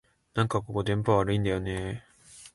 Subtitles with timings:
[0.33, 2.03] なんかここ、電波悪いんだよねえ